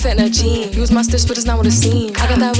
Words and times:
fitting 0.00 0.24
a 0.24 0.30
jean. 0.30 0.72
Use 0.72 0.90
my 0.90 1.02
stitch, 1.02 1.26
but 1.28 1.36
it's 1.36 1.46
not 1.46 1.58
what 1.58 1.66
it 1.66 1.72
seems. 1.72 2.12
I 2.20 2.28
got 2.28 2.38
that 2.38 2.56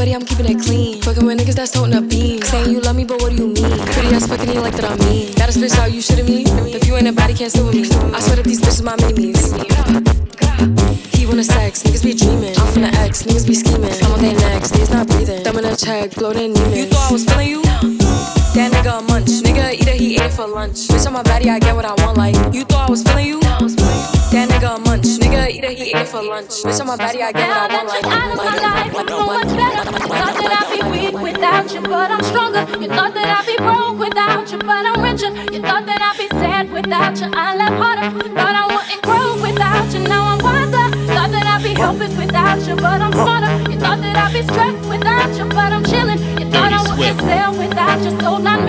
I 47.91 48.01
just 48.01 48.21
sold 48.21 48.45
my 48.45 48.60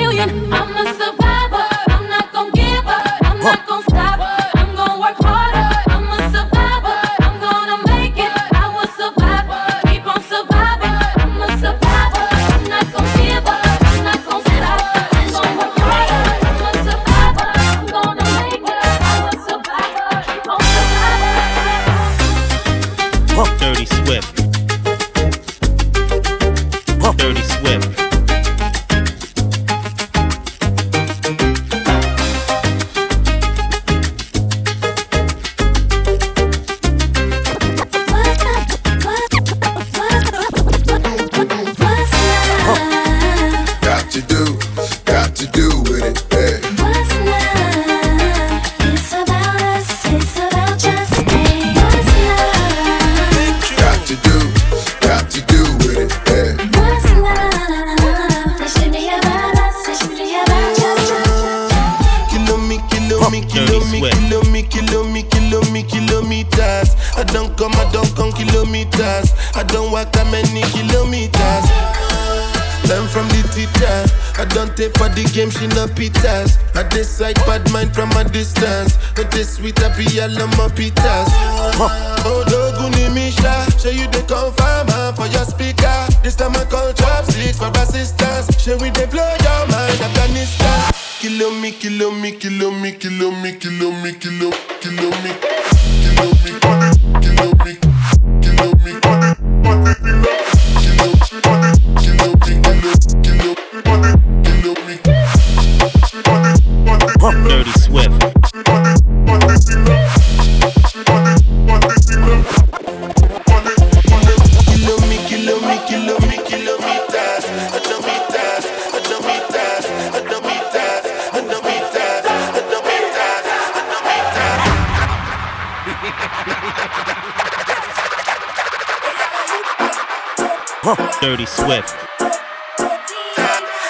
Dirty 131.22 131.46
Swift. 131.46 131.96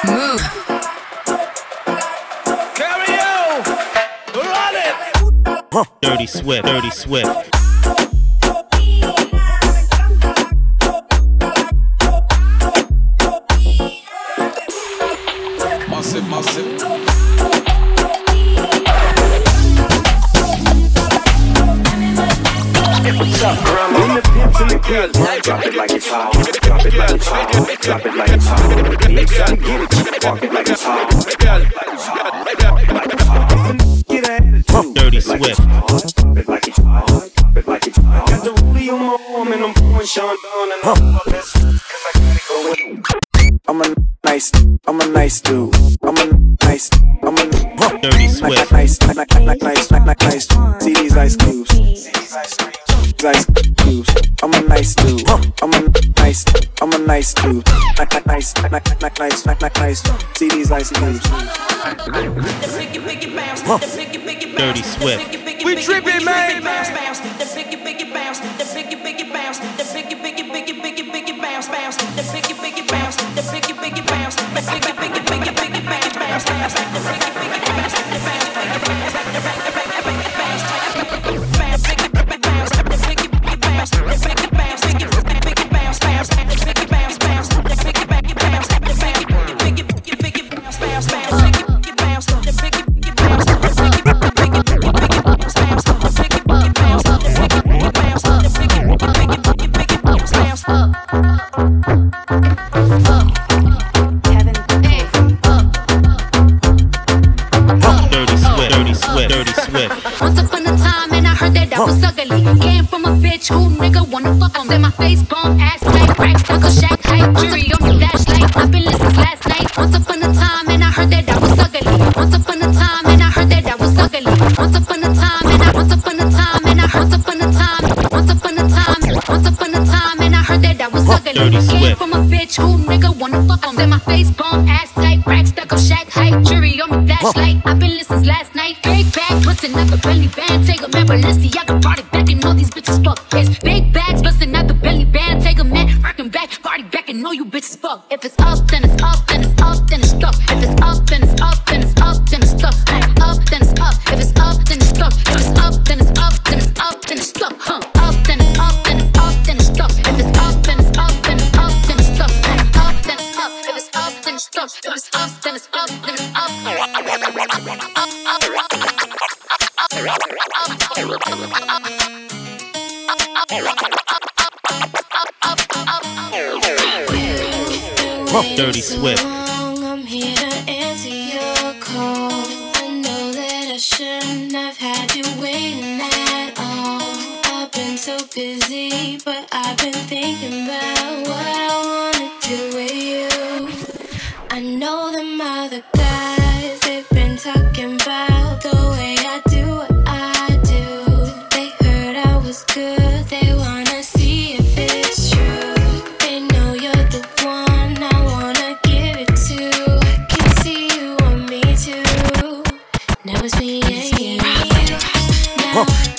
Move. 0.05 0.41
Carry 2.75 3.19
on. 3.21 3.63
Run 4.35 4.75
it. 4.75 4.95
Dirty 6.01 6.27
Swift. 6.27 6.65
Dirty 6.65 6.91
Swift. 6.91 7.49
What's 23.17 23.43
up, 23.43 23.55
the 24.67 24.79
the 25.23 25.39
drop 25.41 25.65
it 25.65 25.75
like 25.75 25.91
it's 25.91 26.09
hot. 26.09 26.60
Drop 27.51 28.05
it 28.05 28.15
like 28.15 28.29
it's 28.29 28.45
hot. 28.45 28.61
Bitch, 29.01 29.41
I 29.41 29.55
get 29.55 29.81
it. 29.81 30.21
Park 30.21 30.43
it 30.43 30.53
like 30.53 30.69
it's 30.69 30.83
hot. 30.83 31.10
ice. 59.91 60.03
See 60.37 60.49
these 60.49 60.71
ice 60.71 60.89
cubes. 60.89 61.19
Dirty 64.57 64.83
Swift. 64.83 65.65
We 65.65 65.75
tripping, 65.83 66.25
man. 66.25 67.10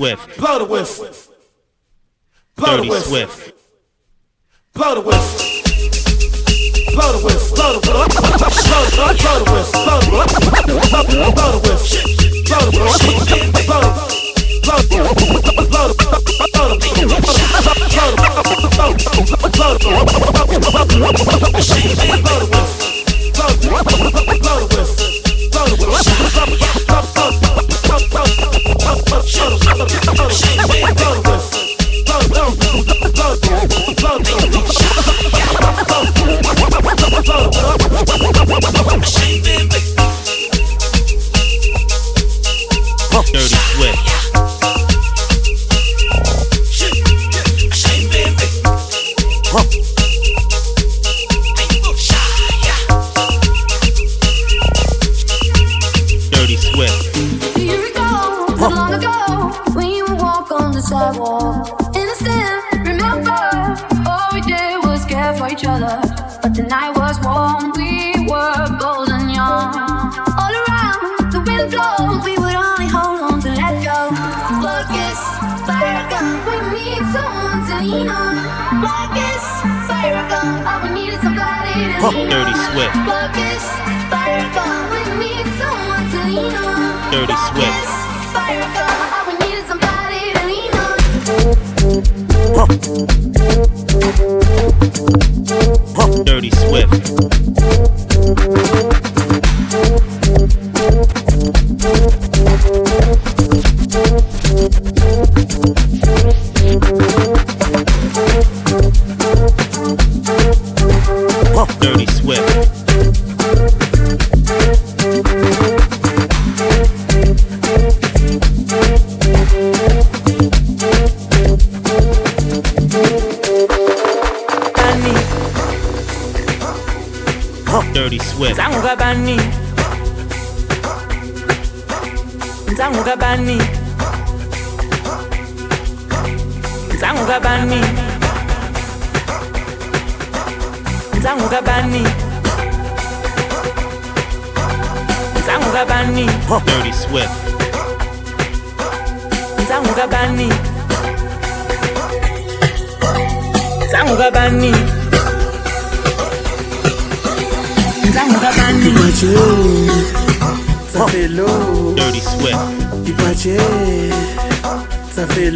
Swift. 0.00 0.38
Blow 0.38 0.58
the 0.58 0.64
whistle. 0.64 0.79
sidewalk. 60.90 61.94
Innocent, 61.94 62.62
remember, 62.90 63.42
all 64.10 64.28
we 64.34 64.40
did 64.42 64.82
was 64.82 65.04
care 65.06 65.32
for 65.38 65.46
each 65.48 65.64
other. 65.64 65.96
But 66.42 66.52
the 66.58 66.64
night 66.64 66.92
was 66.98 67.16
warm, 67.22 67.70
we 67.78 68.26
were 68.26 68.66
young. 69.30 69.70
All 70.40 70.54
around, 70.62 71.30
the 71.30 71.40
wind 71.46 71.70
blows, 71.70 72.18
we 72.26 72.34
would 72.42 72.58
only 72.66 72.88
hold 72.90 73.20
on 73.22 73.38
to 73.46 73.50
let 73.54 73.74
go. 73.86 73.98
Focus, 74.64 75.18
fire 75.68 75.94
a 76.02 76.04
gun, 76.10 76.28
we 76.48 76.56
need 76.74 77.02
someone 77.14 77.60
to 77.70 77.76
lean 77.86 78.08
on. 78.10 78.34
Focus, 78.82 79.44
fire 79.86 80.18
a 80.18 80.24
gun, 80.32 80.66
all 80.66 80.78
we 80.82 80.88
need 80.98 81.12
is 81.14 81.20
somebody 81.22 81.86
to 81.86 82.02
oh, 82.02 82.10
lean 82.10 82.26
on. 82.26 82.34
Dirty 82.34 82.54
Swift. 82.66 82.94
Focus, 83.06 83.62
fire 84.10 84.42
a 84.42 84.48
gun, 84.58 84.78
we 84.90 85.00
need 85.22 85.46
someone 85.60 86.04
to 86.12 86.18
lean 86.34 86.54
on. 86.66 86.82
Dirty 87.14 87.38
Swift. 87.46 87.78
Focus, 87.78 87.90
fire 88.34 88.62
a 88.66 88.70
gun. 88.74 88.96
Oh, 89.14 89.19
Dirty 96.26 96.50
Swift. 96.50 97.39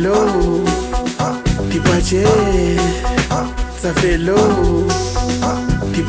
low, 0.05 0.65
puis 1.71 1.81
ça 3.81 3.93
fait 3.95 4.19
low, 4.19 4.87
puis 5.93 6.05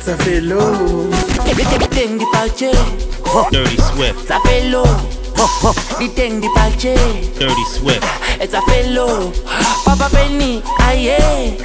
ça 0.00 0.16
fait 0.18 0.40
low. 0.40 1.10
Thing 1.90 2.18
di 2.18 2.24
palche, 2.32 2.70
dirty 3.52 3.76
swift. 3.76 4.28
Ça 4.28 4.38
fait 4.44 4.68
low. 4.68 4.84
The 5.98 6.40
di 6.40 6.48
palche, 6.54 6.94
dirty 7.38 7.64
swift. 7.72 8.02
Et 8.40 8.48
ça 8.48 8.60
fait 8.68 8.88
low. 8.90 9.32
Papa 9.84 10.08
Penny, 10.10 10.62
Aye. 10.90 11.56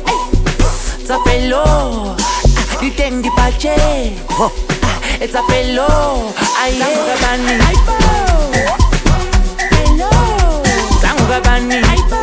ça 1.06 1.18
fait 1.26 1.50
low. 1.50 2.16
The 2.80 2.96
thing 2.96 3.22
di 3.22 3.30
palche, 3.36 3.66
et 5.22 5.28
ça 5.28 5.42
fait 5.50 5.74
low. 5.74 6.32
Aïe, 6.64 6.80
ça 6.80 7.28
fait 7.28 7.38
low. 7.38 8.19
over 11.30 11.42
by 11.42 11.60
me. 11.60 12.19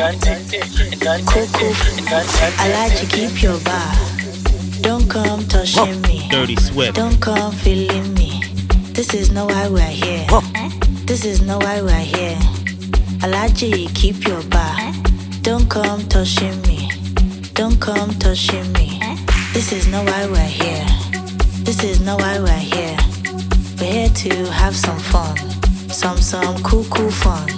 I 0.00 0.12
like 2.72 2.94
to 2.98 3.06
keep 3.06 3.42
your 3.42 3.58
bar. 3.64 3.92
Don't 4.80 5.10
come 5.10 5.44
touching 5.48 6.00
me. 6.02 6.28
Dirty 6.30 6.54
Swift. 6.54 6.94
Don't 6.94 7.20
come 7.20 7.50
feeling 7.50 8.14
me. 8.14 8.40
This 8.92 9.12
is 9.12 9.32
not 9.32 9.50
why 9.50 9.66
we're 9.68 9.80
here. 9.80 10.24
This 11.04 11.24
is 11.24 11.42
not 11.42 11.64
why 11.64 11.82
we're 11.82 11.98
here. 11.98 12.38
Alaji, 13.26 13.92
keep 13.96 14.24
your 14.24 14.40
bar. 14.44 14.76
Don't 15.42 15.68
come 15.68 16.06
touching 16.06 16.62
me. 16.62 16.88
Don't 17.54 17.80
come 17.80 18.10
touching 18.20 18.72
me. 18.74 19.00
This 19.52 19.72
is 19.72 19.88
not 19.88 20.06
why 20.06 20.26
we're 20.28 20.46
here. 20.46 20.86
This 21.64 21.82
is 21.82 22.00
not 22.02 22.20
why 22.20 22.38
we're 22.38 22.52
here. 22.52 22.96
We're 23.80 23.92
here 23.92 24.10
to 24.10 24.52
have 24.52 24.76
some 24.76 25.00
fun. 25.00 25.36
Some 25.90 26.18
some 26.18 26.62
cool 26.62 26.84
cool 26.84 27.10
fun. 27.10 27.48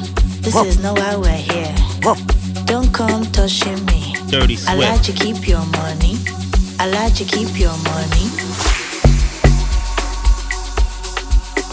This 0.40 0.56
is 0.56 0.82
not 0.82 0.98
why 0.98 1.16
we're 1.16 1.36
here. 1.36 1.74
Don't 2.00 2.90
come 2.94 3.24
touching 3.26 3.84
me. 3.84 4.14
Dirty 4.28 4.56
Swift. 4.56 4.70
I 4.70 4.74
like 4.74 5.04
Swift. 5.04 5.18
to 5.18 5.24
keep 5.24 5.46
your 5.46 5.64
money. 5.66 6.16
I 6.78 6.86
like 6.88 7.14
to 7.16 7.24
keep 7.24 7.58
your 7.58 7.76
money. 7.84 8.30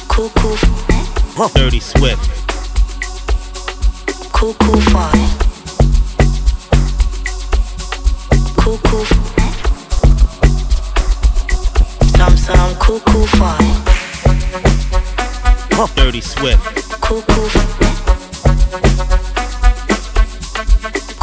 Cool, 0.10 0.30
cool, 0.36 0.58
eh? 0.90 1.06
Dirty 1.56 1.80
Swift. 1.80 2.20
cool, 4.34 4.54
cool 4.56 4.82
fun. 4.92 5.16
Eh? 5.16 5.30
Cool, 8.58 8.80
cool. 8.84 9.06
Eh? 9.38 9.52
Some, 12.18 12.36
some 12.36 12.76
cool, 12.76 13.00
cool 13.00 13.28
fun. 13.28 13.63
Dirty 15.96 16.20
Swift. 16.20 16.62
Cool, 17.00 17.22
cool. 17.22 17.50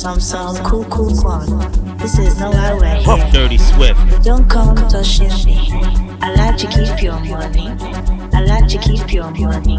Some 0.00 0.18
some 0.18 0.56
cool 0.64 0.86
cool 0.86 1.14
fun. 1.14 1.46
This 1.98 2.18
is 2.18 2.40
not 2.40 2.54
why 2.54 2.72
we're 2.72 3.18
here. 3.18 3.30
Dirty 3.32 3.58
Swift. 3.58 4.00
Don't 4.24 4.48
come 4.48 4.74
touching 4.88 5.28
me. 5.44 5.68
I 6.22 6.32
like 6.36 6.56
to 6.56 6.66
keep 6.68 7.02
your 7.02 7.20
money. 7.20 7.68
I 8.32 8.40
like 8.40 8.66
to 8.68 8.78
keep 8.78 9.12
your 9.12 9.30
money. 9.30 9.76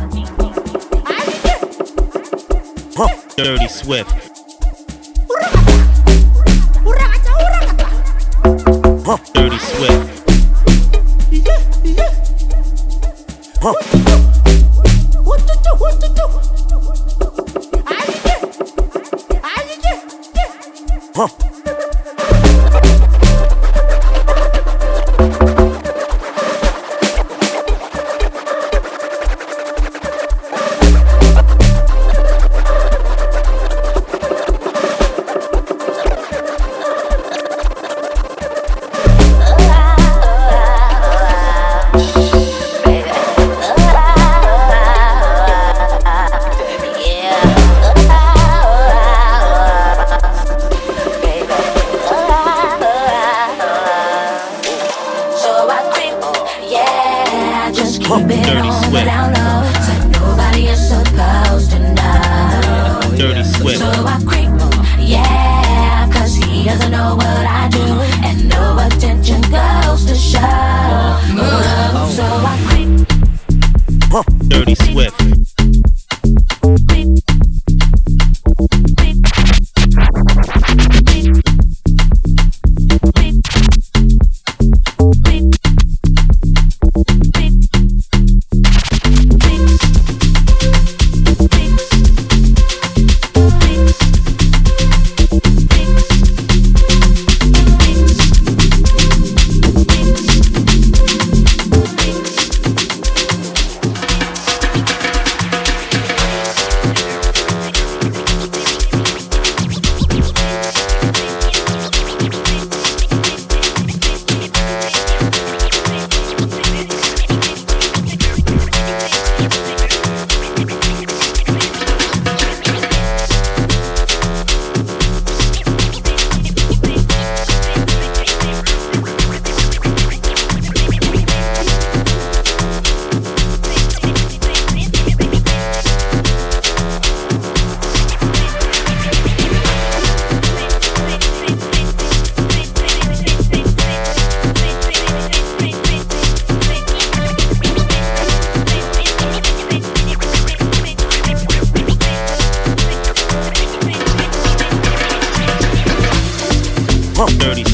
Dirty 3.35 3.67
Swift. 3.67 4.11
Dirty 9.33 9.57
Swift. 9.57 10.21
So 13.61 14.00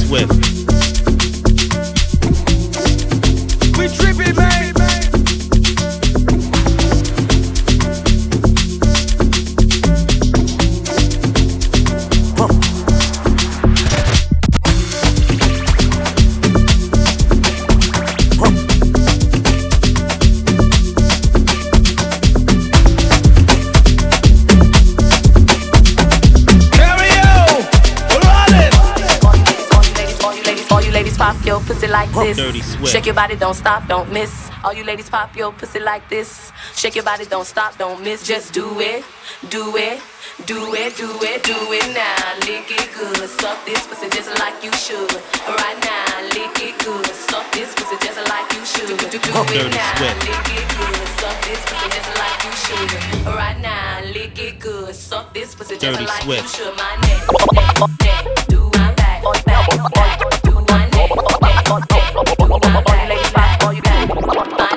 with. 0.10 0.57
dirty 32.38 32.62
sweat. 32.62 32.92
Shake 32.92 33.06
your 33.06 33.16
body, 33.16 33.36
don't 33.36 33.56
stop, 33.56 33.88
don't 33.88 34.12
miss. 34.14 34.50
All 34.64 34.74
you 34.74 34.84
ladies 34.84 35.10
pop 35.10 35.36
your 35.36 35.52
pussy 35.52 35.80
like 35.80 36.08
this. 36.08 36.52
Shake 36.76 36.96
your 36.96 37.04
body, 37.04 37.26
don't 37.26 37.46
stop, 37.46 37.78
don't 37.78 38.02
miss. 38.04 38.26
Just 38.26 38.54
do 38.54 38.80
it, 38.80 39.04
do 39.50 39.76
it, 39.76 40.00
do 40.46 40.74
it, 40.76 40.96
do 40.96 41.10
it, 41.22 41.44
do 41.44 41.58
it 41.74 41.88
now. 41.98 42.16
Lick 42.46 42.70
it 42.70 42.90
good, 42.94 43.28
suck 43.42 43.58
this 43.66 43.86
pussy 43.88 44.08
just 44.10 44.30
like 44.40 44.64
you 44.64 44.72
should. 44.74 45.12
Right 45.50 45.80
now, 45.82 46.22
lick 46.38 46.56
it 46.62 46.78
good, 46.86 47.06
suck 47.08 47.52
this 47.52 47.74
pussy 47.74 47.98
just 48.06 48.22
like 48.30 48.48
you 48.54 48.64
should. 48.66 48.88
Do, 48.88 49.10
do, 49.10 49.18
do 49.18 49.30
it 49.58 49.74
now, 49.74 50.04
lick 50.22 50.50
it 50.54 50.68
good, 50.78 51.08
suck 51.18 51.38
this 51.42 51.62
pussy 51.66 51.90
just 51.90 52.12
like 52.22 52.40
you 52.46 52.54
should. 52.64 53.26
Right 53.26 53.60
now, 53.60 54.02
lick 54.14 54.40
it 54.40 54.60
good, 54.60 54.94
suck 54.96 55.34
this 55.34 55.56
pussy 55.56 55.78
just 55.78 56.02
like 56.02 56.26
you 56.26 56.48
should. 56.48 56.76
My 56.78 56.96
neck, 57.02 57.24
neck, 57.54 57.78
neck, 58.06 58.48
do 58.48 58.70
my 58.74 58.94
back, 58.94 59.24
back, 59.46 59.94
back. 59.94 60.47
All 61.40 61.80
you 61.80 61.86
got, 63.32 63.64
all 63.64 63.74
you 63.74 63.82
got. 63.82 64.77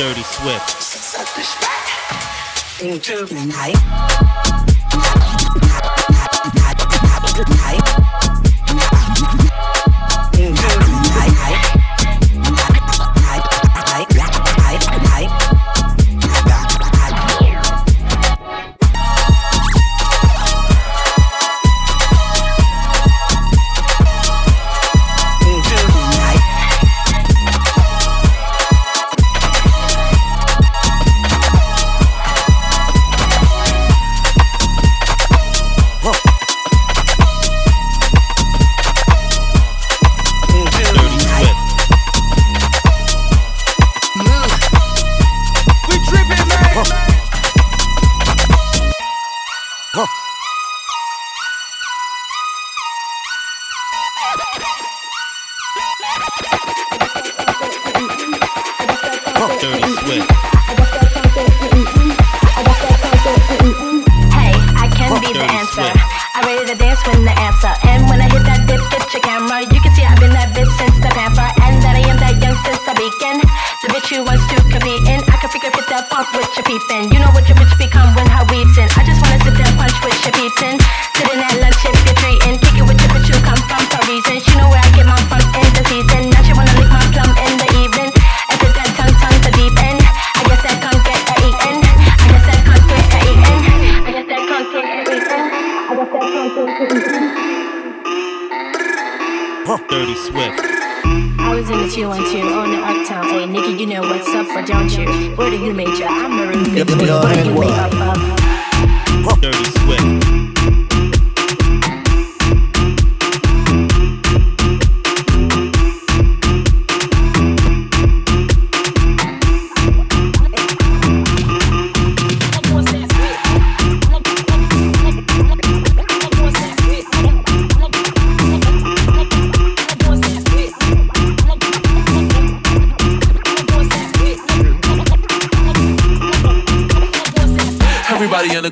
Dirty 0.00 0.22
Swift. 0.22 0.80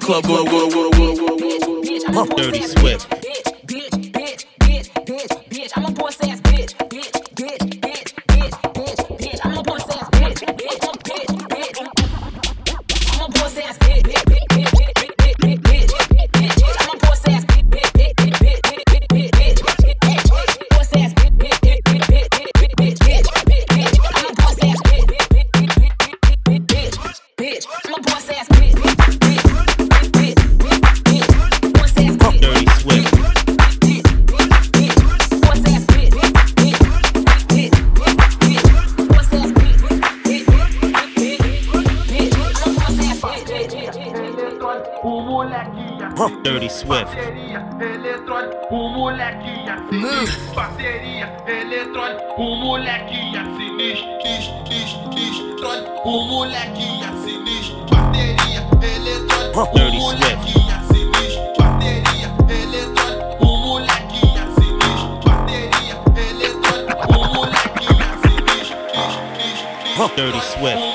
Club 0.09 0.25
go. 0.25 0.49
Dirty 2.37 2.63
Swift. 2.63 3.18
O 52.79 52.81
moleque 52.81 53.17
sinistro, 53.17 54.09
o 56.05 56.27
sinistro, 57.25 57.87
bateria 57.91 58.67
eletrônica, 58.81 59.61
o 59.61 59.75
Dirty 59.75 59.99
moleque 59.99 60.53
Swift. 60.53 60.87
sinistro, 60.87 61.43
bateria 61.59 62.29
eletrônica, 62.49 63.37
o 63.41 63.57
moleque 63.59 64.21
sinistro, 64.55 65.19
bateria 65.25 65.97
eletrônica, 66.17 66.95
o 67.09 67.35
moleque 67.35 67.85
sinistro, 67.85 68.19
sinistro, 68.23 68.79
sinistro, 69.97 70.15
Dirty 70.17 70.41
Swift. 70.47 70.88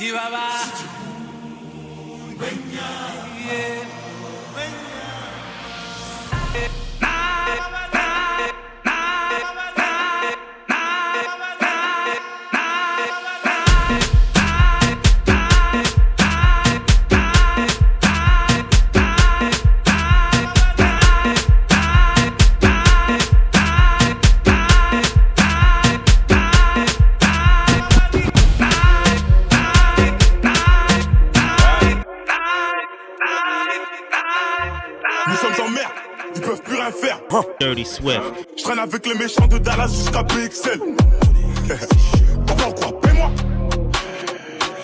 Nous 0.00 0.97
Swift. 37.88 38.20
Je 38.56 38.62
traîne 38.62 38.78
avec 38.78 39.06
les 39.06 39.14
méchants 39.14 39.46
de 39.46 39.58
Dallas 39.58 39.88
jusqu'à 39.88 40.22
PXL. 40.22 40.80
Pourquoi 42.46 42.72
quoi 42.72 43.00
Paie-moi 43.00 43.30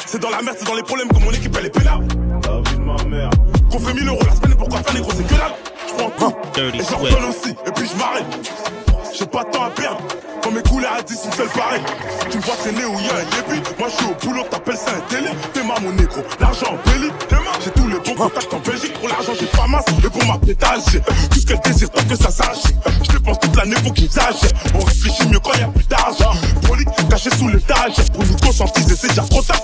C'est 0.06 0.20
dans 0.20 0.30
la 0.30 0.42
merde, 0.42 0.56
c'est 0.58 0.66
dans 0.66 0.74
les 0.74 0.82
problèmes 0.82 1.08
que 1.08 1.18
mon 1.18 1.30
équipe 1.30 1.54
elle 1.58 1.66
est 1.66 1.70
pénale. 1.70 2.00
La 2.46 2.70
vie 2.70 2.76
de 2.76 2.82
ma 2.82 3.04
mère. 3.04 3.30
Qu'on 3.70 3.78
fait 3.78 3.94
1000 3.94 4.08
euros 4.08 4.18
la 4.26 4.34
semaine, 4.34 4.56
pourquoi 4.56 4.82
faire 4.82 4.94
les 4.94 5.00
gros, 5.00 5.12
c'est 5.12 5.26
que 5.26 5.34
dalle. 5.34 5.54
Je 5.88 5.94
prends 5.94 6.10
tout. 6.10 6.34
Dirty 6.54 6.78
Et 6.78 7.28
aussi, 7.28 7.50
et 7.50 7.70
puis 7.74 7.86
je 7.86 7.98
m'arrête. 7.98 8.24
J'ai 9.16 9.26
pas 9.26 9.44
de 9.44 9.50
temps 9.50 9.64
à 9.64 9.70
perdre. 9.70 10.00
Quand 10.42 10.50
mes 10.50 10.62
couleurs 10.62 10.94
à 10.98 11.02
10, 11.02 11.18
une 11.26 11.32
seule 11.32 11.48
pareille. 11.48 11.82
Tu 12.30 12.38
me 12.38 12.42
vois 12.42 12.54
traîner 12.56 12.84
où 12.84 12.98
il 12.98 13.06
y 13.06 13.10
a 13.10 13.14
un 13.14 13.52
débit. 13.54 13.62
Moi 13.78 13.88
je 13.88 13.96
suis 13.96 14.06
au 14.06 14.26
boulot, 14.26 14.44
t'appelles 14.50 14.76
ça 14.76 14.90
un 14.96 15.00
télé. 15.08 15.30
T'es 15.52 15.62
ma 15.62 15.78
mon 15.80 15.92
négro, 15.92 16.22
l'argent 16.40 16.66
en 16.72 16.90
belly. 16.90 17.10
J'ai 17.64 17.70
tous 17.70 17.88
les 17.88 17.98
bons 17.98 18.14
contacts 18.14 18.52
en 18.52 18.58
Belgique. 18.58 18.83
J'ai 19.38 19.46
pas 19.46 19.66
masse. 19.66 19.84
Et 20.04 20.08
pour 20.08 20.24
ma 20.26 20.38
pétage, 20.38 21.00
tout 21.30 21.40
ce 21.40 21.46
qu'elle 21.46 21.60
désire 21.60 21.90
tant 21.90 22.04
que 22.04 22.16
ça 22.16 22.30
sache. 22.30 22.64
Je 23.02 23.12
dépense 23.12 23.38
toute 23.40 23.56
l'année 23.56 23.76
pour 23.82 23.92
qu'ils 23.94 24.10
sachent. 24.10 24.50
On 24.74 24.84
réfléchit 24.84 25.26
mieux 25.28 25.40
quand 25.40 25.54
y 25.54 25.62
a 25.62 25.68
plus 25.68 25.86
d'argent. 25.86 26.32
Poli, 26.66 26.84
caché 27.08 27.30
sous 27.36 27.48
l'étage. 27.48 27.94
Pour 28.12 28.24
nous 28.24 28.36
conscientiser, 28.36 28.96
c'est 28.96 29.08
déjà 29.08 29.22
trop 29.22 29.42
tard. 29.42 29.60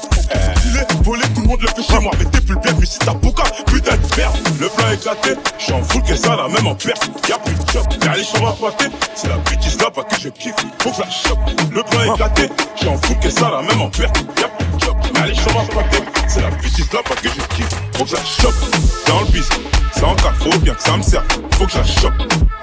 Filer, 0.62 0.84
voler, 1.02 1.22
tout 1.34 1.42
le 1.42 1.48
monde 1.48 1.60
le 1.60 1.68
fait 1.68 1.82
chez 1.82 1.98
moi. 2.00 2.12
Mais 2.18 2.24
t'es 2.26 2.40
plus 2.40 2.56
bien, 2.56 2.72
mais 2.78 2.86
si 2.86 2.98
t'as 2.98 3.14
bouca, 3.14 3.44
putain 3.66 3.96
de 3.96 4.16
merde. 4.16 4.36
Le 4.60 4.68
plan 4.68 4.88
est 4.90 4.94
éclaté, 4.94 5.34
j'suis 5.58 5.72
en 5.72 5.82
full 5.82 6.02
que 6.02 6.16
ça, 6.16 6.36
la 6.36 6.48
même 6.48 6.66
en 6.66 6.74
perte. 6.74 7.10
Y'a 7.28 7.38
plus 7.38 7.54
de 7.54 7.70
job, 7.72 7.86
y'a 8.02 8.14
les 8.14 8.24
chambres 8.24 8.48
à. 8.66 8.70
C'est 9.14 9.28
la 9.28 9.36
bêtise 9.38 9.78
là-bas 9.80 10.02
que 10.04 10.20
je 10.20 10.28
kiffe. 10.28 10.54
Faut 10.80 10.90
que 10.90 11.00
la. 11.00 11.74
Le 11.74 11.82
plan 11.82 12.00
est 12.02 12.14
éclaté, 12.14 12.48
j'suis 12.76 12.88
en 12.88 12.98
full 12.98 13.18
que 13.18 13.30
ça, 13.30 13.50
la 13.50 13.62
même 13.62 13.82
en 13.82 13.90
perte. 13.90 14.16
Y'a 14.38 14.48
plus 14.48 14.66
de 14.66 14.80
job, 14.80 14.96
y'a 15.16 15.26
les 15.26 15.34
chambres 15.34 15.60
à. 15.60 16.09
C'est 16.32 16.42
la 16.42 16.50
bêtise 16.50 16.92
là-bas 16.92 17.16
que 17.20 17.28
je 17.28 17.56
kiffe. 17.56 17.68
Faut 17.94 18.04
que 18.04 18.10
je. 18.10 18.16
Dans 19.10 19.20
le 19.22 19.26
c'est 19.92 20.04
en 20.04 20.14
cas, 20.14 20.32
faut 20.38 20.56
bien 20.60 20.74
que 20.74 20.82
ça 20.82 20.96
me 20.96 21.02
serve. 21.02 21.24
Faut 21.58 21.66
que 21.66 21.72
je 21.72 21.78
la 21.78 21.84
chope. 21.84 22.14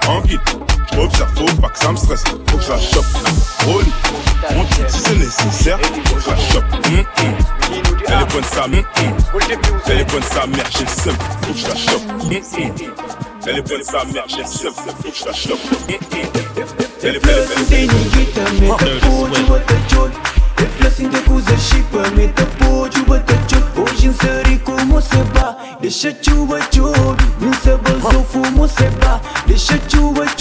En 0.06 0.22
guide, 0.22 0.40
j'observe, 0.94 1.28
faut 1.36 1.60
pas 1.60 1.68
que 1.68 1.78
ça 1.78 1.92
me 1.92 1.96
stresse. 1.98 2.24
Faut 2.24 2.56
que 2.56 2.62
je 2.62 2.72
lit, 2.72 3.92
mon 4.54 4.64
c'est 4.88 5.16
nécessaire. 5.16 5.78
Faut 6.06 6.14
que 6.14 6.20
je 6.22 6.30
la 6.30 6.36
chope. 6.36 6.64
Hum, 6.72 7.04
hum. 7.18 7.34
Elle 8.06 8.14
est 8.14 8.54
sa 8.54 8.64
hum, 8.64 8.74
hum. 8.74 8.82
Elle 9.86 10.00
est 10.00 10.32
sa 10.32 10.46
mère, 10.46 10.66
j'ai 10.70 10.84
le 10.84 10.88
seum. 10.88 11.16
Faut 11.42 11.52
que 11.52 11.58
je 11.58 11.66
la 11.68 11.76
chope. 11.76 12.02
Hum, 12.08 12.32
hum. 12.32 12.72
Elle 13.46 13.58
est 13.58 13.68
bonne 13.68 13.82
sa 13.82 14.04
mère, 14.06 14.24
j'ai 14.28 14.38
le 14.38 14.46
seum. 14.46 14.72
Faut 14.72 15.10
que 15.10 15.14
je 15.14 15.24
la 15.26 15.32
chope. 15.34 15.60
Hum, 15.72 15.94
hum. 15.94 16.64
Elle 17.02 17.16
est 17.16 17.20
belle, 17.22 17.46
belle, 17.68 17.86
belle. 17.86 17.98
Deixa 25.88 26.12
ciuba 26.20 26.58
ciubi 26.70 27.24
Nu 27.40 27.52
se 27.62 27.78
văzut 27.82 28.26
frumos 28.28 28.70
se 28.70 28.92
ba. 28.98 29.20
Deixa 29.46 29.76
ciuba 29.86 30.24
ciubi 30.36 30.37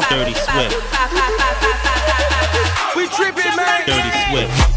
Dirty 0.00 0.32
Swift. 0.32 0.74
We 2.96 3.08
tripping, 3.08 3.54
man. 3.54 3.86
Dirty 3.86 4.10
Swift. 4.30 4.71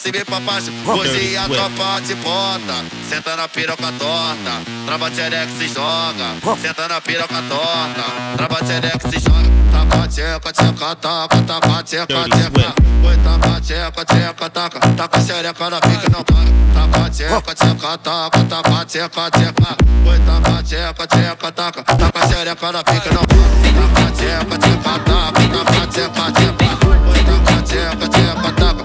se 0.00 0.10
vem 0.10 0.24
pra 0.24 0.40
baixo, 0.40 0.72
hoje 0.86 1.36
a 1.36 1.46
tropa 1.46 2.00
de 2.00 2.14
bota. 2.14 2.84
Senta 3.08 3.36
na 3.36 3.46
piroca 3.48 3.92
torta, 3.98 4.62
trava 4.86 5.10
tchereca 5.10 5.52
se 5.58 5.68
joga. 5.68 6.56
Senta 6.60 6.88
na 6.88 7.00
piroca 7.02 7.42
torta, 7.48 8.04
trava 8.36 8.64
tchereca 8.64 9.10
se 9.10 9.20
joga. 9.20 9.50
Taca 9.70 10.08
tcheca, 10.08 10.52
tcheca, 10.52 10.96
taca, 10.96 11.42
taca 11.42 11.82
tcheca, 11.82 12.06
tcheca. 12.06 12.74
Oi, 13.04 13.16
taca 13.18 13.60
tcheca, 13.60 14.04
tcheca, 14.04 14.50
taca, 14.50 14.80
taca 14.80 15.20
xereca 15.20 15.70
na 15.70 15.80
pica 15.80 16.08
não 16.10 16.24
paga. 16.24 16.50
Taca 16.74 17.10
tcheca, 17.10 17.54
tcheca, 17.54 17.98
taca, 17.98 18.44
taca 18.44 18.84
tcheca, 18.86 19.30
tcheca. 19.30 19.76
Oi, 20.06 20.18
taca 20.20 20.62
tcheca, 20.62 21.06
tcheca, 21.06 21.52
taca, 21.52 21.82
taca 21.84 22.28
xereca 22.28 22.72
na 22.72 22.82
pica 22.84 23.10
não 23.12 23.24
paga. 23.26 23.50
Taca 23.76 24.10
tcheca, 24.12 24.58
tcheca, 24.58 24.98
taca, 25.04 25.42
taca 25.52 25.86
tcheca, 25.92 26.32
tcheca. 26.32 26.70
Oi, 27.10 27.20
taca 27.24 27.62
tcheca, 27.62 28.08
tcheca, 28.08 28.52
taca. 28.52 28.79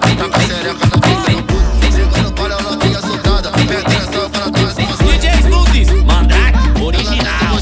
DJ 5.04 5.26
Smoothies, 5.42 5.90
original. 6.80 7.56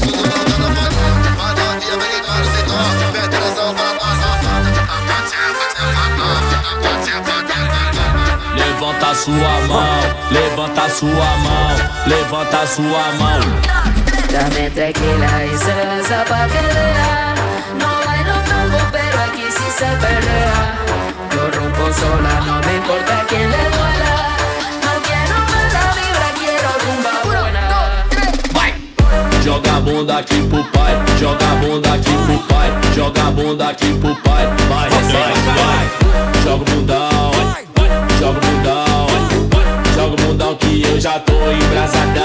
Levanta 8.55 9.15
sua 9.15 9.59
mão, 9.67 9.99
levanta 10.31 10.89
sua 10.89 11.09
mão, 11.09 11.75
levanta 12.07 12.67
sua 12.67 13.11
mão. 13.19 13.39
Dame 14.31 14.69
tranquila 14.69 15.45
y 15.45 15.57
se 15.57 15.73
lanza 15.85 16.23
pa' 16.25 16.47
que 16.47 16.61
vea. 16.73 17.35
No 17.79 17.87
bailo 18.05 18.35
tango, 18.47 18.79
pero 18.91 19.21
aqui 19.23 19.45
sí 19.49 19.71
se 19.77 19.85
pelea. 20.01 20.94
Sola, 21.97 22.33
no 22.45 22.55
me 22.67 22.75
importa 22.75 23.25
quién 23.27 23.49
le 23.49 23.63
duela. 23.75 24.13
No 24.83 24.91
quiero 25.05 25.37
mala 25.51 25.83
vibra, 25.97 26.29
quiero 26.39 26.69
rumba 26.83 27.13
buena. 27.23 27.63
Joga 29.43 29.75
a 29.75 29.79
bunda 29.79 30.17
aqui 30.17 30.41
pro 30.49 30.63
pai, 30.71 30.93
joga 31.19 31.51
a 31.51 31.55
bunda 31.55 31.93
aqui 31.93 32.13
pro 32.25 32.37
pai, 32.47 32.69
joga 32.95 33.21
a 33.27 33.31
bunda 33.31 33.69
aqui 33.69 33.93
pro 33.93 34.15
pai, 34.15 34.45
vai, 34.69 34.89
vai, 34.89 35.33
vai. 35.59 35.85
Joga 36.43 36.63
o 36.63 36.65
bundão, 36.65 37.31
joga 38.19 38.37
o 38.37 38.41
bundão, 38.41 39.07
joga 39.95 40.13
o 40.13 40.17
bundão 40.17 40.55
que 40.55 40.83
eu 40.83 40.99
já 40.99 41.19
tô 41.19 41.33
embrasadão. 41.51 42.24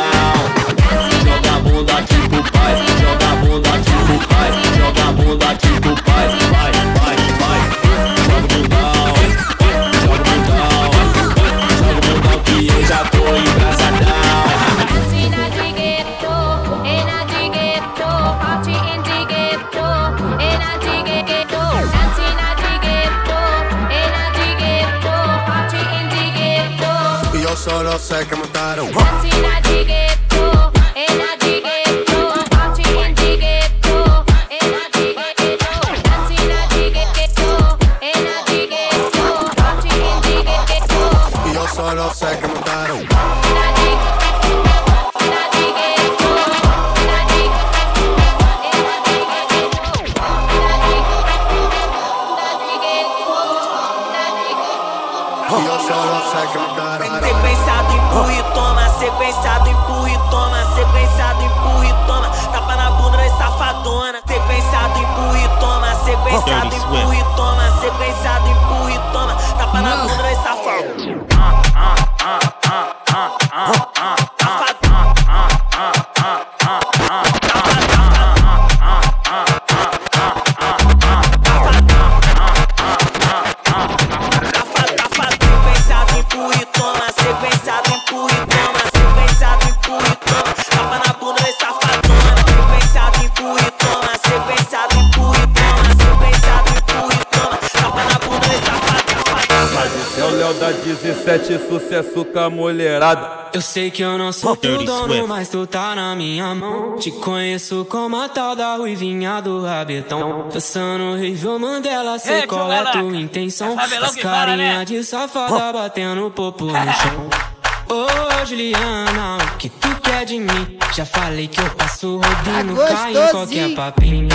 Sei 103.70 103.88
que 103.88 104.02
eu 104.02 104.18
não 104.18 104.32
sou 104.32 104.56
teu 104.56 104.72
Dirty 104.78 104.84
dono, 104.86 105.06
Swift. 105.06 105.28
mas 105.28 105.48
tu 105.48 105.64
tá 105.64 105.94
na 105.94 106.16
minha 106.16 106.52
mão. 106.56 106.96
Te 106.96 107.12
conheço 107.12 107.86
como 107.88 108.20
a 108.20 108.28
tal 108.28 108.56
da 108.56 108.74
ruivinha 108.74 109.40
do 109.40 109.62
rabetão. 109.62 110.48
Dançando 110.52 111.16
Rível 111.16 111.56
Mandela, 111.56 112.18
sei 112.18 112.40
Ei, 112.40 112.46
qual 112.48 112.70
é 112.72 112.90
tua 112.90 113.16
intenção. 113.16 113.78
É 113.78 113.96
As 114.04 114.16
carinha 114.16 114.78
né? 114.80 114.84
de 114.84 115.04
safada 115.04 115.72
batendo 115.72 116.28
popo 116.32 116.64
no 116.64 116.72
chão. 116.72 117.30
Ô 117.90 118.46
Juliana, 118.46 119.38
o 119.54 119.56
que 119.56 119.68
tu 119.68 119.88
quer 120.00 120.24
de 120.24 120.38
mim? 120.40 120.78
Já 120.94 121.04
falei 121.04 121.46
que 121.46 121.60
eu 121.60 121.70
passo 121.70 122.16
rodinho, 122.18 122.76
Tá 122.76 122.86
cai 122.94 123.12
em 123.12 123.30
qualquer 123.30 123.74
papinho. 123.74 124.28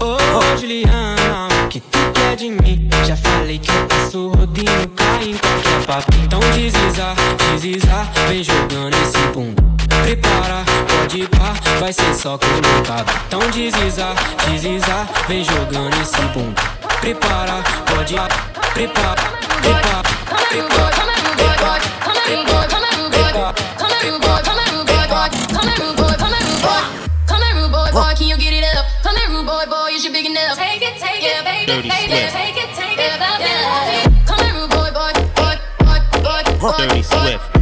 Ô 0.00 0.56
Juliana, 0.56 1.48
o 1.64 1.68
que 1.68 1.80
tu 1.80 1.98
quer 2.14 2.36
de 2.36 2.50
mim? 2.50 2.88
Já 3.04 3.16
falei 3.16 3.58
que 3.58 3.70
eu 3.70 3.86
passo 3.86 4.28
rodinho, 4.28 4.88
cai 4.96 5.24
em 5.24 5.36
qualquer 5.36 5.86
papo. 5.86 6.12
Então 6.22 6.40
deslizar, 6.52 7.16
deslizar, 7.52 8.08
vem 8.28 8.44
jogando 8.44 8.94
esse 8.94 9.18
bundo. 9.34 9.62
Prepara, 10.02 10.64
pode 10.88 11.26
pá, 11.28 11.54
vai 11.80 11.92
ser 11.92 12.14
só 12.14 12.38
colocado. 12.38 13.12
Então 13.26 13.40
deslizar, 13.50 14.14
deslizar, 14.48 15.08
vem 15.26 15.44
jogando 15.44 16.00
esse 16.00 16.22
bundo. 16.32 16.54
Prepara, 17.00 17.62
pode 17.86 18.14
prepara, 18.14 19.22
prepara, 19.60 20.02
come 20.28 20.46
prepara, 20.52 20.92
prepara, 20.94 21.00
prepara, 21.00 21.26
prepara, 21.26 21.70
prepara, 22.00 22.00
prepara, 22.00 22.00
prepara, 23.22 23.62
prepara, 23.62 24.44
prepara, 24.84 25.30
prepara, 25.48 25.92
boy 25.96 26.11
Come 29.42 29.68
boy, 29.68 29.74
boy, 29.74 29.90
is 29.90 30.04
you 30.04 30.12
big 30.12 30.26
enough? 30.26 30.56
Take 30.56 30.82
it, 30.82 31.00
take 31.00 31.20
it, 31.20 31.44
baby, 31.44 31.66
Dirty 31.66 31.88
baby, 31.88 32.14
Swift. 32.14 32.32
take 32.32 32.56
it, 32.56 32.70
take 32.76 32.96
it, 32.96 33.18
baby. 33.18 34.24
Come 34.24 34.38
here, 34.38 34.54
rude 34.54 34.70
boy, 34.70 34.90
boy, 34.94 35.12
boy, 35.34 35.58
boy, 35.80 35.98
boy, 36.22 36.58
boy. 36.60 36.76
Dirty 36.78 37.02
Swift. 37.02 37.61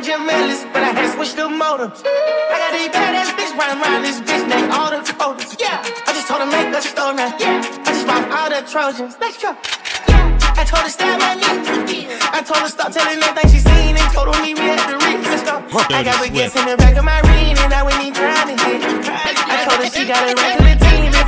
Body 0.00 0.12
from 0.12 0.26
Jim 0.26 0.30
Ellis, 0.30 0.64
but 0.72 0.82
I 0.82 0.92
had 0.92 1.02
to 1.02 1.08
switch 1.16 1.34
the 1.34 1.48
motor. 1.48 1.92
I 1.92 2.56
got 2.58 2.72
these 2.72 2.88
badass 2.88 3.30
bitch 3.36 3.52
running 3.56 3.82
around 3.82 4.02
this 4.02 4.20
bitch 4.20 4.48
named 4.48 4.72
all 4.72 4.90
the 4.90 5.00
quotas. 5.14 5.56
Yeah, 5.58 5.82
I 6.06 6.12
just 6.12 6.28
told 6.28 6.40
her 6.40 6.46
make 6.46 6.74
a 6.74 6.82
store 6.82 7.14
now. 7.14 7.36
Yeah, 7.38 7.60
I 7.60 7.92
just 7.92 8.06
bought 8.06 8.24
all 8.30 8.48
the 8.50 8.60
Trojans. 8.68 9.16
Let's 9.20 9.38
go. 9.42 9.56
Yeah, 10.08 10.56
I 10.56 10.64
told 10.64 10.82
her 10.82 10.90
stab 10.90 11.20
my 11.20 11.34
knee. 11.34 12.06
I 12.32 12.42
told 12.42 12.60
her 12.62 12.68
stop 12.68 12.92
telling 12.92 13.20
everything 13.20 13.50
she 13.50 13.60
seen 13.60 13.96
and 13.96 14.08
told 14.12 14.34
her 14.34 14.42
meet 14.42 14.56
me 14.58 14.70
at 14.70 14.86
the 14.88 14.96
Ritz. 14.96 15.28
Let's 15.28 15.44
go. 15.44 15.60
I 15.94 16.02
got 16.02 16.18
Dirty 16.18 16.30
baguettes 16.30 16.56
in 16.56 16.66
the 16.68 16.76
back 16.76 16.96
of 16.96 17.04
my 17.04 17.20
ring 17.32 17.56
and 17.56 17.72
I 17.72 17.82
went 17.82 18.00
in 18.00 18.12
trying 18.14 18.48
to 18.48 18.56
hit. 18.64 18.80
I 19.08 19.30
I 19.36 19.56
told 19.68 19.78
her 19.84 19.90
she 19.90 20.06
gotta 20.06 20.32
run 20.34 20.56
to 20.58 20.64
the 20.64 20.76
team 20.80 21.19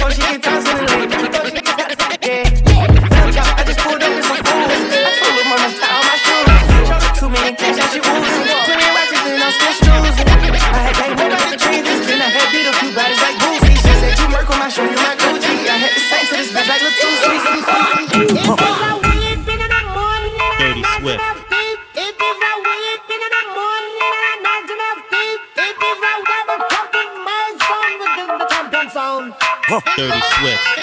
Dirty 29.97 30.20
Swift. 30.22 30.82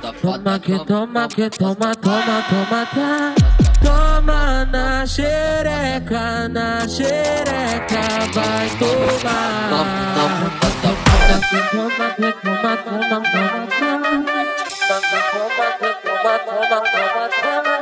Toma. 0.00 0.58
Que 0.58 0.78
toma, 0.86 1.28
que 1.28 1.50
toma, 1.50 1.94
toma, 1.94 2.42
toma, 2.48 2.86
tá. 2.86 3.34
Toma 3.82 4.64
na 4.64 5.06
xereca, 5.06 6.48
na 6.48 6.88
xereca, 6.88 8.00
vai 8.32 8.68
tomar. 8.78 9.68
Toma 9.70 10.48
que 11.40 11.60
toma, 11.70 12.08
que 12.16 12.32
toma, 12.40 12.72
toma, 12.76 13.18
toma, 13.20 13.68
toma. 13.78 14.10
Toma 14.88 15.00
que 15.00 15.20
toma, 15.32 15.66
toma, 15.80 16.34
toma, 16.46 16.76
toma, 16.80 17.24
toma. 17.40 17.74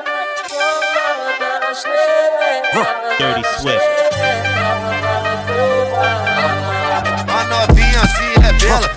Toma 0.49 1.31
na 1.41 1.71
xereca, 1.81 2.83
Dirty 3.19 3.45
Swift. 3.61 3.89
A 7.29 7.45
novinha 7.45 8.03
se 8.09 8.27
revela, 8.41 8.89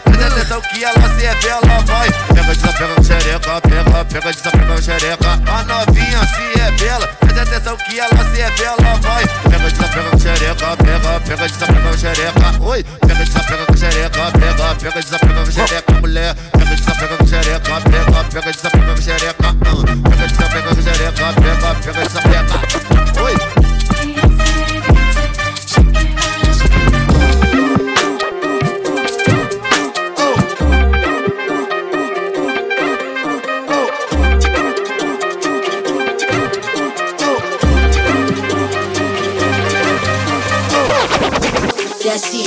atenção 0.41 0.61
que 0.61 0.83
ela 0.83 1.09
se 1.09 1.25
revela, 1.25 1.81
vai. 1.85 2.09
Pega, 2.33 2.55
desapega 2.55 3.03
xereca, 3.03 3.61
pega, 3.61 4.05
pega, 4.05 4.31
desapega 4.31 4.81
xereca. 4.81 5.31
A 5.45 5.63
novinha 5.63 6.19
se 6.25 6.59
revela, 6.59 7.07
presta 7.19 7.41
atenção 7.43 7.77
que 7.77 7.99
ela 7.99 8.23
se 8.25 8.41
revela, 8.41 8.95
vai. 9.01 9.27
Pega, 9.43 9.69
desapega 9.69 10.19
xereca, 10.19 10.77
pega, 10.77 11.19
pega, 11.19 11.47
desapega 11.47 11.97
xereca. 11.97 12.63
Oi, 12.63 12.83
pega, 12.83 13.25
desapega 13.25 13.77
xereca, 13.77 14.31
pega, 14.31 14.75
pega, 14.75 15.01
desapega 15.01 15.51
xereca, 15.51 15.93
mulher. 16.01 16.35
Pega, 16.51 16.75
desapega 16.75 17.27
xereca, 17.27 17.81
pega, 17.81 18.23
pega, 18.23 18.51
desapega 18.51 19.01
xereca. 19.01 19.47
ah. 19.47 20.09
Pega, 20.09 20.27
desapega 20.27 20.81
xereca, 20.81 21.33
pega, 21.33 21.75
pega, 21.75 22.03
desapega. 22.03 23.21
Oi. 23.21 23.60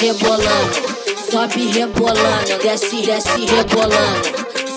Rebolando, 0.04 0.74
sobe 1.30 1.66
rebolando, 1.72 2.58
desce, 2.62 3.00
desce 3.00 3.46
rebolando, 3.46 4.28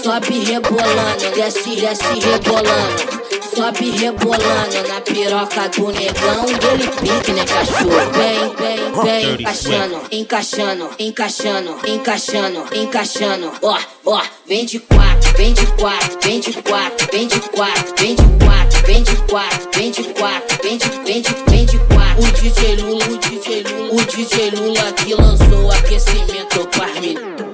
sobe 0.02 0.40
rebolando, 0.46 1.36
desce, 1.36 1.76
desce 1.76 2.20
rebolando. 2.20 3.18
Sobe 3.58 3.90
rebolando 3.90 4.88
na 4.88 5.02
piroca 5.02 5.68
do 5.70 5.92
negão, 5.92 6.46
dele 6.46 6.88
pique, 7.02 7.32
né, 7.32 7.44
cachorro? 7.44 8.12
Vem, 8.14 8.56
vem, 8.56 9.04
vem, 9.04 9.34
encaixando, 9.34 10.02
encaixando, 10.12 10.90
encaixando, 11.00 11.78
encaixando, 11.88 12.66
encaixando. 12.76 13.52
Ó, 13.64 13.80
ó, 14.06 14.22
vem 14.46 14.64
de 14.64 14.80
quatro, 14.80 15.34
vem 15.36 15.54
de 15.54 15.66
quatro, 15.66 16.20
vem 16.22 16.40
de 16.40 16.54
quatro, 16.62 17.08
vem 17.12 17.28
de 17.28 17.40
quatro, 17.40 17.94
vem 17.98 18.16
de 18.16 18.46
quatro, 18.46 18.67
vem 18.88 19.04
de 19.04 19.16
quatro, 19.30 19.70
vem 19.76 19.92
de 19.92 20.04
quatro, 20.14 20.58
vem 20.64 20.78
de, 20.78 20.90
vem 21.06 21.22
de, 21.22 21.36
vem 21.50 21.66
de 21.66 21.78
quatro. 21.78 22.24
O 22.24 22.32
DJ 22.32 22.78
Lula, 22.78 23.06
o 23.06 23.18
DJ 23.18 23.64
Lula, 23.64 23.94
o 23.94 24.06
DJ 24.06 24.52
Lula 24.52 24.94
que 24.94 25.14
lançou 25.14 25.66
o 25.66 25.72
aquecimento 25.72 26.66
para 26.70 27.02
mim. 27.02 27.14
Little 27.14 27.54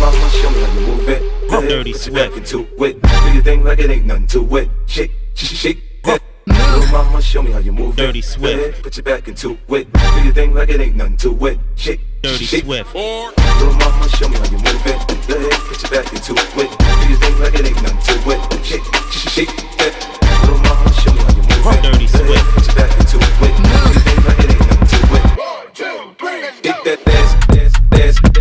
mama, 0.00 0.28
show 0.30 0.50
me 0.50 0.60
how 0.60 0.74
you 0.74 0.80
move 0.80 1.08
it. 1.08 1.22
Go 1.48 1.58
ahead, 1.58 1.68
Dirty 1.68 1.92
put 1.92 2.06
your 2.06 2.14
back 2.14 2.36
into 2.36 2.66
it. 2.84 3.00
Do 3.00 3.08
your 3.32 3.42
thing 3.42 3.62
like 3.62 3.78
it 3.78 3.90
ain't 3.90 4.06
nothing 4.06 4.26
to 4.26 4.56
it. 4.56 4.68
Shake, 4.86 5.12
shake, 5.34 5.56
shake. 5.56 5.78
That. 6.46 6.74
Little 6.78 6.92
mama, 6.92 7.22
show 7.22 7.42
me 7.42 7.50
how 7.52 7.58
you 7.58 7.72
move 7.72 7.96
Dirty 7.96 8.18
it. 8.20 8.24
Swift. 8.24 8.60
Ahead, 8.60 8.82
put 8.82 8.96
your 8.96 9.04
back 9.04 9.28
into 9.28 9.58
it. 9.68 9.92
Do 9.92 10.24
your 10.24 10.32
thing 10.34 10.54
like 10.54 10.68
it 10.68 10.80
ain't 10.80 10.96
nothing 10.96 11.16
to 11.18 11.46
it. 11.46 11.58
Shake, 11.76 12.00
Dirty 12.22 12.44
shake. 12.44 12.64
Swift. 12.64 12.94
Little 12.94 13.72
mama, 13.74 14.08
show 14.10 14.28
me 14.28 14.36
how 14.36 14.44
you 14.46 14.58
move 14.58 14.86
it. 14.86 14.98
Go 15.28 15.36
ahead, 15.36 15.60
put 15.68 15.82
your 15.82 15.90
back 16.02 16.12
into 16.12 16.32
it. 16.34 16.44
Do 16.54 17.08
your 17.08 17.18
thing 17.18 17.38
like 17.40 17.54
it 17.54 17.66
ain't 17.66 17.82
nothing 17.82 18.22
to 18.22 18.30
it. 18.30 18.40
Shake, 18.64 18.84
shake, 19.10 19.48
shake. 19.48 19.52
that. 19.78 19.92
Little 20.42 20.58
mama, 20.58 20.92
show 20.92 21.12
me 21.12 21.20
how 21.20 21.30
you 21.34 21.42
move 21.42 21.64
it. 21.66 21.82
Dirty 21.82 22.06
Go 22.06 22.18
ahead, 22.24 22.26
Swift. 22.26 22.46
put 22.54 22.64
your 22.66 22.74
back 22.76 22.92
into 23.00 23.16
it. 23.18 23.32
Do 23.34 23.68
your 23.84 24.00
thing 24.04 24.20
like 24.24 24.38
it 24.44 24.50
ain't 24.50 24.60
nothing 24.60 24.88
to 24.88 25.14
it. 25.16 25.24
Shake 26.64 26.82
that 26.84 27.00
ass, 27.08 27.34
ass, 27.50 27.72
ass, 27.92 28.00
ass, 28.00 28.20
ass, 28.24 28.33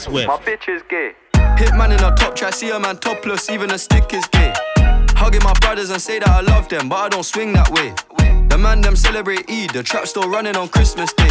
Swift. 0.00 0.28
My 0.28 0.36
bitch 0.38 0.68
is 0.68 0.82
gay. 0.88 1.12
Hit 1.58 1.74
man 1.74 1.92
in 1.92 2.02
a 2.02 2.14
top 2.16 2.34
try, 2.34 2.50
see 2.50 2.70
a 2.70 2.80
man 2.80 2.96
topless, 2.96 3.50
even 3.50 3.70
a 3.70 3.78
stick 3.78 4.12
is 4.14 4.26
gay. 4.28 4.52
Hugging 5.20 5.42
my 5.42 5.52
brothers 5.60 5.90
and 5.90 6.00
say 6.00 6.18
that 6.18 6.28
I 6.28 6.40
love 6.40 6.68
them, 6.70 6.88
but 6.88 6.96
I 6.96 7.08
don't 7.10 7.24
swing 7.24 7.52
that 7.52 7.68
way. 7.70 7.92
The 8.48 8.56
man 8.56 8.80
them 8.80 8.96
celebrate 8.96 9.48
Eid, 9.50 9.70
the 9.70 9.82
trap 9.82 10.06
still 10.06 10.28
running 10.28 10.56
on 10.56 10.68
Christmas 10.68 11.12
Day. 11.12 11.30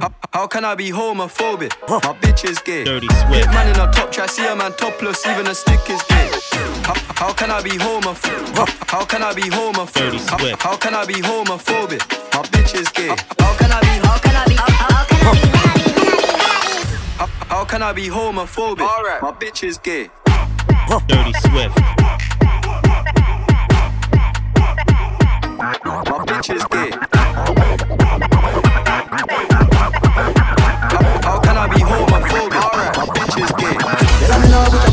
How, 0.00 0.14
how 0.32 0.46
can 0.46 0.64
I 0.64 0.74
be 0.76 0.90
homophobic? 0.90 1.72
My 1.88 2.14
bitch 2.22 2.48
is 2.48 2.60
gay. 2.60 2.84
Dirty 2.84 3.08
Hit 3.10 3.26
Swift. 3.26 3.48
man 3.48 3.68
in 3.74 3.80
a 3.80 3.90
top 3.92 4.12
try, 4.12 4.26
see 4.26 4.46
a 4.46 4.54
man 4.54 4.72
topless, 4.74 5.26
even 5.26 5.48
a 5.48 5.54
stick 5.54 5.80
is 5.90 6.02
gay. 6.08 6.30
How, 6.86 6.94
how 7.16 7.32
can 7.32 7.50
I 7.50 7.60
be 7.60 7.70
homophobic? 7.70 8.88
How 8.88 9.04
can 9.04 9.22
I 9.24 9.34
be 9.34 9.42
homophobic? 9.42 9.94
Dirty 9.94 10.18
Swift. 10.18 10.62
How, 10.62 10.70
how 10.70 10.76
can 10.76 10.94
I 10.94 11.04
be 11.04 11.14
homophobic? 11.14 12.02
My 12.34 12.42
bitch 12.54 12.74
is 12.80 12.88
gay. 12.90 13.08
How 13.40 13.52
can 13.58 13.72
I 13.72 13.80
be? 13.80 14.06
How 14.06 14.18
can 14.18 14.36
I 14.36 14.46
be? 14.46 14.54
How, 14.54 14.70
how 14.70 15.04
can 15.04 15.26
I 15.26 15.32
be? 15.32 15.38
How, 15.42 15.42
how 15.42 15.50
can 15.50 15.70
I 15.70 15.84
be 15.84 15.85
how, 17.16 17.26
how 17.48 17.64
can 17.64 17.82
I 17.82 17.94
be 17.94 18.08
homophobic? 18.08 18.86
Alright, 18.86 19.22
my 19.22 19.32
bitch 19.32 19.64
is 19.66 19.78
gay. 19.78 20.10
Dirty 21.08 21.32
Swift. 21.32 21.78
My 25.56 25.74
bitch 26.26 26.54
is 26.54 26.62
gay. 26.66 26.90
How, 30.92 31.20
how 31.22 31.40
can 31.40 31.56
I 31.56 31.66
be 31.68 31.80
homophobic? 31.80 32.62
Alright, 32.62 32.96
my 32.98 33.06
bitch 33.06 33.42
is 33.42 33.50
gay. 34.80 34.85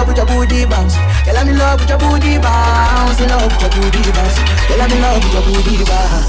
love 0.00 0.08
with 0.08 0.16
your 0.16 0.26
booty 0.26 0.64
bounce. 0.64 0.96
Girl, 1.26 1.36
I'm 1.36 1.48
in 1.48 1.58
love 1.58 1.80
with 1.80 1.90
your 1.90 1.98
booty 1.98 2.38
bounce. 2.38 3.20
In 3.20 3.28
love 3.28 3.52
with 3.52 3.60
your 3.60 3.70
booty 3.70 4.10
bounce. 4.12 4.38
Girl, 4.68 4.80
I'm 4.80 4.90
in 4.92 5.00
love 5.02 5.22
with 5.24 5.32
your 5.34 5.42
booty 5.42 5.84
bounce. 5.84 6.26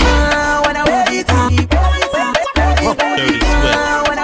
When 0.65 0.75
I 0.75 0.83
wear 0.83 1.05
it, 1.07 1.27
dirty 1.27 1.67
sweat. 3.39 4.20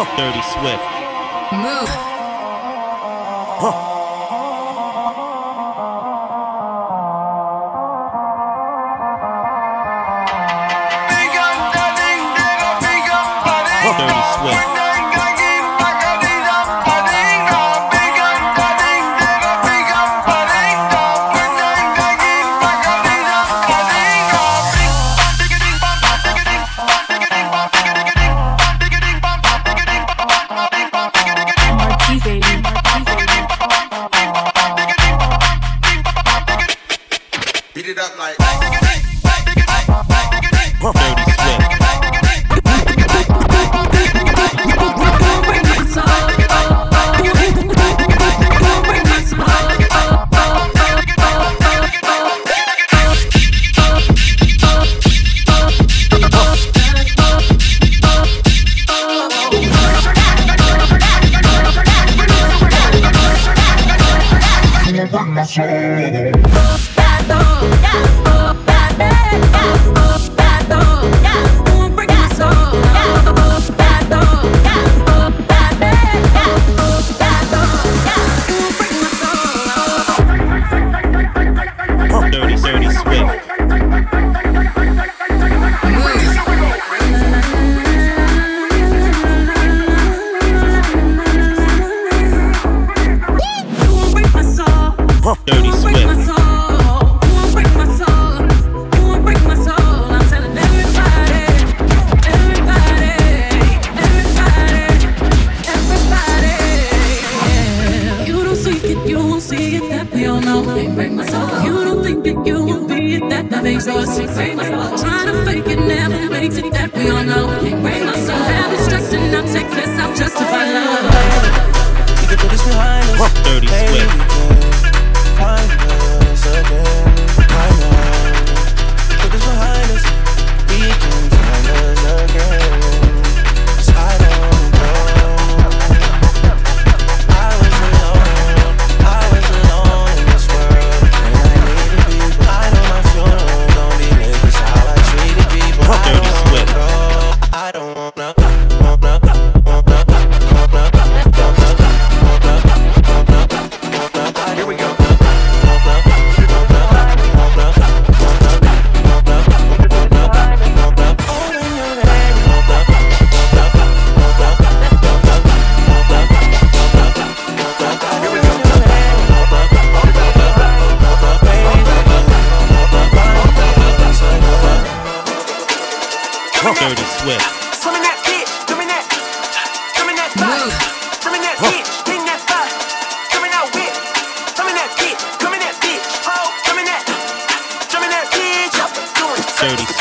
Dirty 0.00 0.40
Swift. 0.40 0.99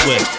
with. 0.07 0.38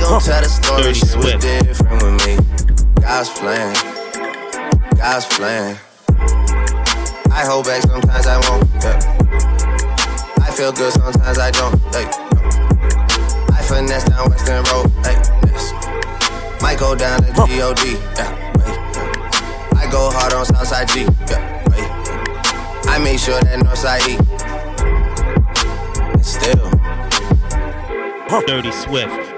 They 0.00 0.06
gon' 0.06 0.22
tell 0.22 0.40
the 0.40 0.48
story, 0.48 0.82
Dirty 0.82 0.94
shit 0.94 1.16
was 1.16 1.28
Swift. 1.28 1.42
different 1.42 2.02
with 2.02 2.16
me. 2.24 2.36
God's 3.02 3.28
plan, 3.36 3.74
God's 4.96 5.26
plan. 5.26 5.76
I 7.30 7.44
hold 7.44 7.66
back 7.66 7.82
sometimes 7.82 8.26
I 8.26 8.40
won't. 8.48 8.64
Yeah. 8.80 8.96
I 10.40 10.50
feel 10.52 10.72
good 10.72 10.94
sometimes 10.94 11.38
I 11.38 11.50
don't. 11.50 11.78
Hey. 11.92 12.08
I 13.52 13.60
finesse 13.60 14.04
down 14.04 14.30
Weston 14.30 14.64
Road. 14.72 14.88
Hey. 15.04 15.20
Yes. 15.44 15.68
Might 16.62 16.78
go 16.78 16.94
down 16.96 17.20
to 17.20 17.32
God. 17.34 17.50
Yeah. 17.50 17.74
Hey. 17.76 18.76
I 19.76 19.86
go 19.92 20.10
hard 20.10 20.32
on 20.32 20.46
Southside 20.46 20.88
G. 20.88 21.02
Yeah. 21.28 21.44
Hey. 21.74 21.84
I 22.88 22.98
make 23.04 23.18
sure 23.18 23.38
that 23.38 23.60
Northside 23.60 24.08
E. 24.08 24.16
And 26.14 26.24
still. 26.24 26.70
Dirty 28.46 28.72
Swift. 28.72 29.29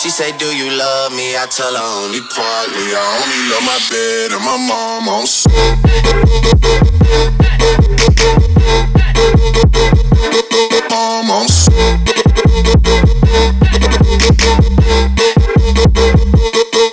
She 0.00 0.08
say, 0.08 0.32
Do 0.38 0.46
you 0.46 0.70
love 0.70 1.12
me? 1.12 1.36
I 1.36 1.44
tell 1.44 1.74
her 1.74 2.04
only 2.04 2.20
partly. 2.22 2.94
I 2.96 3.04
only 3.20 3.36
love 3.52 3.64
my 3.68 3.76
bed 3.92 4.32
and 4.32 4.42
my 4.42 4.56
mom 4.56 5.08
oh, 5.08 5.20
on 5.20 5.26
Mom 10.88 11.28
oh, 11.28 11.36
on 11.36 11.46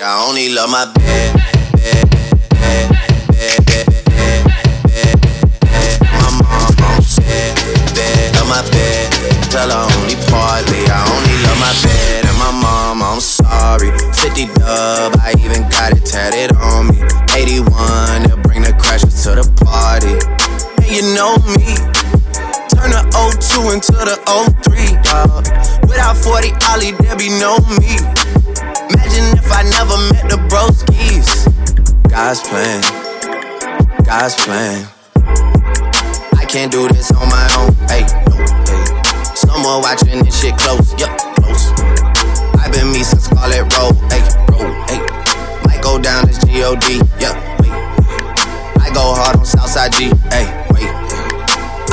I 0.03 0.25
only 0.27 0.49
love 0.49 0.69
my 0.69 0.83
bed. 0.95 1.33
bed, 2.51 2.91
bed, 3.31 3.87
bed 4.03 4.35
my 6.11 6.29
mom 6.43 6.43
oh, 6.43 6.83
on 6.83 6.99
Love 8.35 8.49
my 8.49 8.61
bed. 8.69 9.07
Tell 9.49 9.69
her 9.69 9.87
only 9.95 10.15
partly. 10.27 10.83
I 10.91 11.07
only 11.07 11.35
love 11.47 11.57
my 11.57 11.71
bed. 11.87 12.26
I'm 13.17 13.21
sorry. 13.21 13.89
50 14.13 14.45
dub, 14.61 15.17
I 15.17 15.33
even 15.41 15.63
got 15.73 15.97
it 15.97 16.05
tatted 16.05 16.55
on 16.55 16.85
me. 16.85 17.01
81, 17.33 17.65
they'll 18.29 18.37
bring 18.45 18.61
the 18.61 18.77
crashers 18.77 19.25
to 19.25 19.33
the 19.33 19.47
party. 19.65 20.13
And 20.85 20.93
you 20.93 21.01
know 21.17 21.33
me. 21.57 21.73
Turn 22.77 22.93
the 22.93 23.01
02 23.09 23.73
into 23.73 23.97
the 24.05 24.21
03, 24.21 25.01
dog. 25.01 25.49
Without 25.89 26.13
40 26.13 26.53
Ollie, 26.69 26.93
there 27.01 27.17
be 27.17 27.33
no 27.41 27.57
me. 27.81 27.97
Imagine 28.93 29.33
if 29.33 29.49
I 29.49 29.65
never 29.65 29.97
met 30.13 30.29
the 30.29 30.37
broskies. 30.45 31.49
God's 32.13 32.45
plan, 32.45 32.85
God's 34.05 34.35
plan. 34.45 34.85
I 36.37 36.45
can't 36.45 36.71
do 36.71 36.87
this 36.89 37.09
on 37.09 37.27
my 37.29 37.49
own. 37.57 37.73
Hey, 37.89 38.05
no, 38.29 38.45
hey. 38.69 39.33
Someone 39.33 39.81
watching 39.81 40.23
this 40.23 40.39
shit 40.39 40.55
close, 40.55 40.93
yup, 41.01 41.17
close. 41.41 41.96
I've 42.67 42.73
been 42.73 42.91
me 42.91 43.01
since 43.01 43.23
Scarlett 43.23 43.63
Road, 43.79 43.95
hey, 44.11 44.19
hey. 44.91 44.99
Might 45.63 45.79
go 45.81 45.97
down 45.97 46.27
as 46.27 46.37
G-O-D, 46.43 46.95
yup, 47.17 47.37
wait. 47.61 47.71
I 48.83 48.91
go 48.93 49.15
hard 49.15 49.37
on 49.37 49.45
Southside 49.45 49.93
G, 49.93 50.11
hey, 50.35 50.51
wait. 50.71 50.91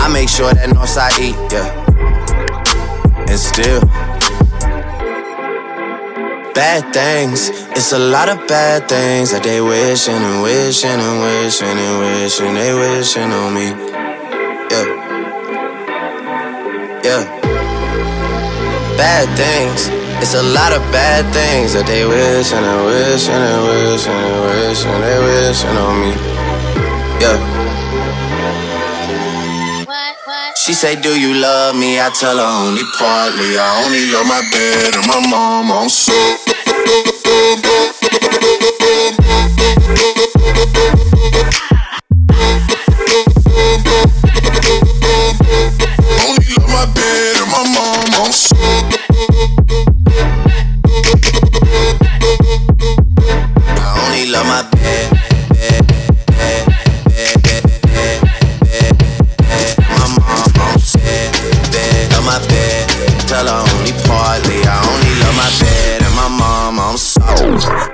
I 0.03 0.11
make 0.13 0.29
sure 0.29 0.53
that 0.53 0.69
Northside 0.71 1.17
E, 1.23 1.31
yeah. 1.55 1.71
And 3.31 3.39
still, 3.39 3.83
bad 6.55 6.93
things. 6.93 7.51
It's 7.79 7.93
a 7.93 7.99
lot 8.01 8.29
of 8.29 8.45
bad 8.49 8.89
things 8.89 9.31
that 9.31 9.45
they 9.45 9.61
wishing 9.61 10.13
and 10.13 10.43
wishing 10.43 10.91
and 10.91 11.23
wishing 11.23 11.69
and 11.69 11.99
wishing 12.01 12.53
they 12.53 12.75
wishing 12.75 13.31
on 13.31 13.55
me. 13.55 13.67
Yeah. 14.73 14.87
Yeah. 17.05 17.23
Bad 18.99 19.29
things. 19.39 20.04
It's 20.25 20.33
a 20.33 20.43
lot 20.43 20.73
of 20.73 20.81
bad 20.91 21.29
things 21.37 21.75
that 21.75 21.85
they 21.85 22.09
wishing 22.09 22.57
and 22.57 22.81
wishing 22.89 23.37
and 23.37 23.61
wishing 23.69 24.09
and 24.09 24.41
wishing 24.49 25.01
they 25.05 25.21
wishing 25.21 25.77
on 25.77 26.01
me. 26.01 26.17
Yeah. 27.21 27.37
She 30.57 30.73
say, 30.73 30.97
Do 30.99 31.13
you 31.13 31.35
love 31.35 31.77
me? 31.77 32.01
I 32.01 32.09
tell 32.09 32.39
her 32.41 32.53
only 32.65 32.89
partly. 32.97 33.53
I 33.61 33.85
only 33.85 34.09
love 34.17 34.25
my 34.25 34.41
bed 34.49 34.97
and 34.97 35.07
my 35.07 35.21
mom 35.29 35.71
on 35.71 35.91
so. 35.91 36.17
tell 63.35 63.47
her 63.47 63.63
only 63.75 63.93
partly. 64.07 64.63
I 64.63 64.79
only 64.91 65.13
love 65.23 65.37
my 65.37 65.51
bed 65.61 66.03
and 66.03 66.15
my 66.15 66.29
mom, 66.29 66.79
I'm 66.79 66.97
sorry. 66.97 67.94